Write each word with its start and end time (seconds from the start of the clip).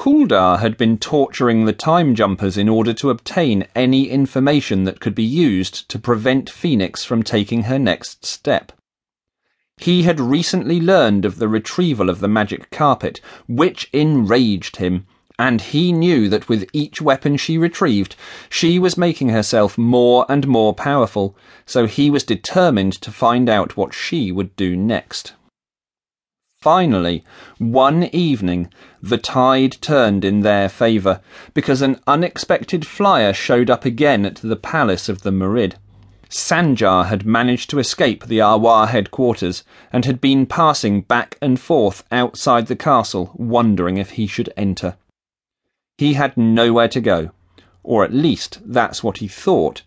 Kuldar 0.00 0.60
had 0.60 0.78
been 0.78 0.96
torturing 0.96 1.66
the 1.66 1.74
time 1.74 2.14
jumpers 2.14 2.56
in 2.56 2.70
order 2.70 2.94
to 2.94 3.10
obtain 3.10 3.66
any 3.74 4.08
information 4.08 4.84
that 4.84 4.98
could 4.98 5.14
be 5.14 5.22
used 5.22 5.90
to 5.90 5.98
prevent 5.98 6.48
Phoenix 6.48 7.04
from 7.04 7.22
taking 7.22 7.64
her 7.64 7.78
next 7.78 8.24
step. 8.24 8.72
He 9.76 10.04
had 10.04 10.18
recently 10.18 10.80
learned 10.80 11.26
of 11.26 11.38
the 11.38 11.48
retrieval 11.48 12.08
of 12.08 12.20
the 12.20 12.28
magic 12.28 12.70
carpet, 12.70 13.20
which 13.46 13.90
enraged 13.92 14.76
him, 14.76 15.06
and 15.38 15.60
he 15.60 15.92
knew 15.92 16.30
that 16.30 16.48
with 16.48 16.66
each 16.72 17.02
weapon 17.02 17.36
she 17.36 17.58
retrieved, 17.58 18.16
she 18.48 18.78
was 18.78 18.96
making 18.96 19.28
herself 19.28 19.76
more 19.76 20.24
and 20.30 20.48
more 20.48 20.72
powerful, 20.72 21.36
so 21.66 21.86
he 21.86 22.08
was 22.08 22.24
determined 22.24 22.94
to 23.02 23.12
find 23.12 23.50
out 23.50 23.76
what 23.76 23.92
she 23.92 24.32
would 24.32 24.56
do 24.56 24.74
next. 24.74 25.34
Finally, 26.62 27.24
one 27.56 28.04
evening, 28.12 28.70
the 29.02 29.16
tide 29.16 29.78
turned 29.80 30.26
in 30.26 30.40
their 30.40 30.68
favour 30.68 31.22
because 31.54 31.80
an 31.80 31.98
unexpected 32.06 32.86
flyer 32.86 33.32
showed 33.32 33.70
up 33.70 33.86
again 33.86 34.26
at 34.26 34.34
the 34.36 34.56
palace 34.56 35.08
of 35.08 35.22
the 35.22 35.30
Marid. 35.30 35.76
Sanjar 36.28 37.06
had 37.06 37.24
managed 37.24 37.70
to 37.70 37.78
escape 37.78 38.26
the 38.26 38.40
Arwah 38.40 38.88
headquarters 38.88 39.64
and 39.90 40.04
had 40.04 40.20
been 40.20 40.44
passing 40.44 41.00
back 41.00 41.38
and 41.40 41.58
forth 41.58 42.04
outside 42.12 42.66
the 42.66 42.76
castle, 42.76 43.30
wondering 43.36 43.96
if 43.96 44.10
he 44.10 44.26
should 44.26 44.52
enter. 44.54 44.98
He 45.96 46.12
had 46.12 46.36
nowhere 46.36 46.88
to 46.88 47.00
go, 47.00 47.30
or 47.82 48.04
at 48.04 48.12
least 48.12 48.58
that's 48.66 49.02
what 49.02 49.16
he 49.16 49.28
thought. 49.28 49.80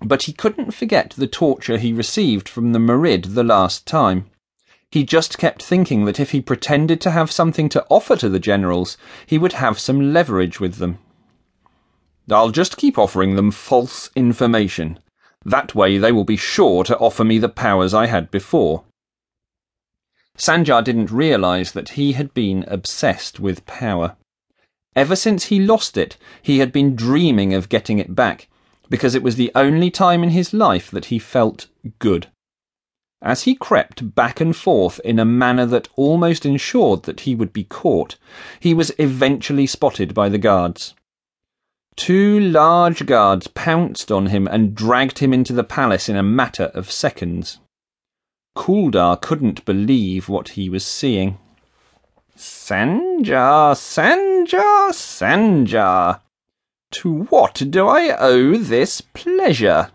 But 0.00 0.22
he 0.22 0.32
couldn't 0.32 0.74
forget 0.74 1.10
the 1.16 1.26
torture 1.26 1.76
he 1.76 1.92
received 1.92 2.48
from 2.48 2.72
the 2.72 2.78
Marid 2.78 3.34
the 3.34 3.42
last 3.42 3.84
time. 3.84 4.30
He 4.90 5.04
just 5.04 5.36
kept 5.36 5.62
thinking 5.62 6.06
that 6.06 6.18
if 6.18 6.30
he 6.30 6.40
pretended 6.40 7.00
to 7.02 7.10
have 7.10 7.30
something 7.30 7.68
to 7.70 7.84
offer 7.90 8.16
to 8.16 8.28
the 8.28 8.38
generals, 8.38 8.96
he 9.26 9.36
would 9.36 9.54
have 9.54 9.78
some 9.78 10.12
leverage 10.12 10.60
with 10.60 10.76
them. 10.76 10.98
I'll 12.30 12.50
just 12.50 12.76
keep 12.76 12.98
offering 12.98 13.36
them 13.36 13.50
false 13.50 14.10
information. 14.16 14.98
That 15.44 15.74
way 15.74 15.98
they 15.98 16.12
will 16.12 16.24
be 16.24 16.36
sure 16.36 16.84
to 16.84 16.98
offer 16.98 17.24
me 17.24 17.38
the 17.38 17.48
powers 17.48 17.92
I 17.92 18.06
had 18.06 18.30
before. 18.30 18.84
Sanjar 20.36 20.82
didn't 20.82 21.10
realize 21.10 21.72
that 21.72 21.90
he 21.90 22.12
had 22.12 22.32
been 22.32 22.64
obsessed 22.68 23.40
with 23.40 23.66
power. 23.66 24.16
Ever 24.94 25.16
since 25.16 25.44
he 25.44 25.58
lost 25.58 25.96
it, 25.96 26.16
he 26.42 26.60
had 26.60 26.72
been 26.72 26.96
dreaming 26.96 27.54
of 27.54 27.68
getting 27.68 27.98
it 27.98 28.14
back, 28.14 28.48
because 28.88 29.14
it 29.14 29.22
was 29.22 29.36
the 29.36 29.52
only 29.54 29.90
time 29.90 30.22
in 30.22 30.30
his 30.30 30.54
life 30.54 30.90
that 30.90 31.06
he 31.06 31.18
felt 31.18 31.66
good. 31.98 32.28
As 33.20 33.42
he 33.42 33.56
crept 33.56 34.14
back 34.14 34.40
and 34.40 34.54
forth 34.54 35.00
in 35.04 35.18
a 35.18 35.24
manner 35.24 35.66
that 35.66 35.88
almost 35.96 36.46
ensured 36.46 37.02
that 37.02 37.20
he 37.20 37.34
would 37.34 37.52
be 37.52 37.64
caught, 37.64 38.16
he 38.60 38.72
was 38.72 38.92
eventually 38.98 39.66
spotted 39.66 40.14
by 40.14 40.28
the 40.28 40.38
guards. 40.38 40.94
Two 41.96 42.38
large 42.38 43.06
guards 43.06 43.48
pounced 43.48 44.12
on 44.12 44.26
him 44.26 44.46
and 44.46 44.72
dragged 44.72 45.18
him 45.18 45.32
into 45.32 45.52
the 45.52 45.64
palace 45.64 46.08
in 46.08 46.14
a 46.14 46.22
matter 46.22 46.70
of 46.74 46.92
seconds. 46.92 47.58
Kuldar 48.54 49.20
couldn't 49.20 49.64
believe 49.64 50.28
what 50.28 50.50
he 50.50 50.68
was 50.68 50.86
seeing. 50.86 51.38
Sanjar, 52.36 53.74
Sanjar, 53.74 54.92
Sanjar. 54.92 56.20
To 56.92 57.24
what 57.24 57.64
do 57.68 57.88
I 57.88 58.16
owe 58.16 58.56
this 58.56 59.00
pleasure? 59.00 59.90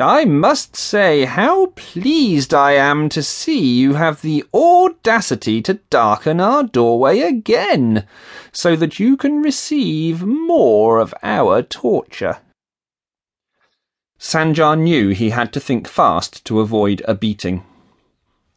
I 0.00 0.24
must 0.24 0.76
say 0.76 1.24
how 1.24 1.66
pleased 1.74 2.52
I 2.52 2.72
am 2.72 3.08
to 3.10 3.22
see 3.22 3.58
you 3.58 3.94
have 3.94 4.20
the 4.20 4.44
audacity 4.52 5.62
to 5.62 5.74
darken 5.90 6.40
our 6.40 6.64
doorway 6.64 7.20
again, 7.20 8.06
so 8.52 8.76
that 8.76 9.00
you 9.00 9.16
can 9.16 9.42
receive 9.42 10.22
more 10.22 10.98
of 10.98 11.14
our 11.22 11.62
torture. 11.62 12.38
Sanjar 14.18 14.78
knew 14.78 15.10
he 15.10 15.30
had 15.30 15.52
to 15.52 15.60
think 15.60 15.88
fast 15.88 16.44
to 16.46 16.60
avoid 16.60 17.02
a 17.06 17.14
beating. 17.14 17.64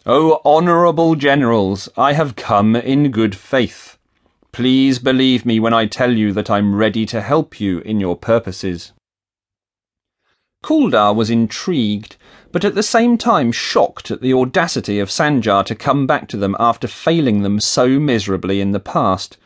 O 0.06 0.34
oh, 0.34 0.42
honourable 0.46 1.16
generals, 1.16 1.90
I 1.98 2.14
have 2.14 2.36
come 2.36 2.76
in 2.76 3.12
good 3.12 3.36
faith. 3.36 3.98
Please 4.52 5.00
believe 5.00 5.46
me 5.46 5.60
when 5.60 5.74
I 5.74 5.86
tell 5.86 6.12
you 6.12 6.34
that 6.34 6.50
I'm 6.50 6.76
ready 6.76 7.06
to 7.06 7.22
help 7.22 7.60
you 7.60 7.80
in 7.80 8.00
your 8.00 8.16
purposes. 8.16 8.94
Kuldar 10.62 11.16
was 11.16 11.30
intrigued, 11.30 12.18
but 12.52 12.66
at 12.66 12.76
the 12.76 12.84
same 12.84 13.18
time 13.18 13.52
shocked 13.52 14.12
at 14.12 14.22
the 14.22 14.34
audacity 14.34 15.00
of 15.00 15.10
Sanjar 15.10 15.66
to 15.66 15.76
come 15.76 16.06
back 16.06 16.28
to 16.30 16.38
them 16.38 16.56
after 16.60 16.88
failing 16.88 17.44
them 17.44 17.60
so 17.60 18.00
miserably 18.00 18.60
in 18.60 18.72
the 18.72 18.80
past. 18.80 19.38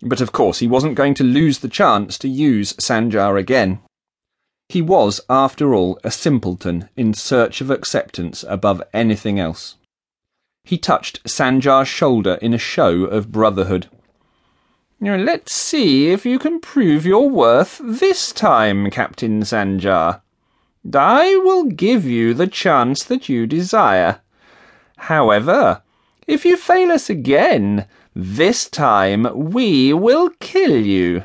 But 0.00 0.20
of 0.20 0.32
course, 0.32 0.60
he 0.60 0.66
wasn't 0.66 0.94
going 0.94 1.14
to 1.14 1.24
lose 1.24 1.58
the 1.58 1.68
chance 1.68 2.16
to 2.18 2.28
use 2.28 2.74
Sanjar 2.74 3.38
again. 3.38 3.80
He 4.68 4.80
was, 4.80 5.20
after 5.28 5.74
all, 5.74 5.98
a 6.04 6.10
simpleton 6.10 6.88
in 6.96 7.12
search 7.12 7.60
of 7.60 7.70
acceptance 7.70 8.44
above 8.48 8.82
anything 8.94 9.38
else. 9.38 9.76
He 10.64 10.78
touched 10.78 11.22
Sanjar's 11.24 11.88
shoulder 11.88 12.38
in 12.40 12.54
a 12.54 12.58
show 12.58 13.04
of 13.04 13.32
brotherhood. 13.32 13.88
Let's 15.00 15.52
see 15.52 16.10
if 16.10 16.24
you 16.24 16.38
can 16.38 16.60
prove 16.60 17.04
your 17.04 17.28
worth 17.28 17.80
this 17.82 18.32
time, 18.32 18.90
Captain 18.90 19.42
Sanjar. 19.42 20.22
I 20.90 21.36
will 21.36 21.64
give 21.64 22.04
you 22.04 22.34
the 22.34 22.46
chance 22.46 23.04
that 23.04 23.28
you 23.28 23.46
desire. 23.46 24.20
However, 24.96 25.82
if 26.26 26.44
you 26.44 26.56
fail 26.56 26.90
us 26.90 27.08
again, 27.08 27.86
this 28.14 28.68
time 28.68 29.26
we 29.34 29.92
will 29.92 30.30
kill 30.40 30.76
you. 30.76 31.24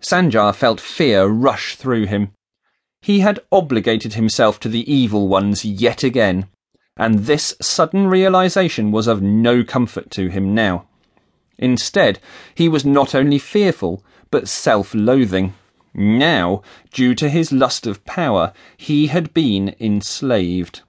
Sanjar 0.00 0.54
felt 0.54 0.80
fear 0.80 1.26
rush 1.26 1.76
through 1.76 2.06
him. 2.06 2.32
He 3.02 3.20
had 3.20 3.40
obligated 3.50 4.14
himself 4.14 4.60
to 4.60 4.68
the 4.68 4.90
evil 4.90 5.28
ones 5.28 5.64
yet 5.64 6.04
again, 6.04 6.48
and 6.96 7.20
this 7.20 7.54
sudden 7.60 8.06
realization 8.06 8.92
was 8.92 9.06
of 9.06 9.22
no 9.22 9.64
comfort 9.64 10.10
to 10.12 10.28
him 10.28 10.54
now. 10.54 10.86
Instead, 11.58 12.18
he 12.54 12.68
was 12.68 12.84
not 12.84 13.14
only 13.14 13.38
fearful, 13.38 14.04
but 14.30 14.48
self 14.48 14.94
loathing. 14.94 15.54
Now, 15.92 16.62
due 16.92 17.14
to 17.16 17.28
his 17.28 17.52
lust 17.52 17.86
of 17.86 18.04
power, 18.04 18.52
he 18.76 19.08
had 19.08 19.34
been 19.34 19.74
enslaved. 19.80 20.82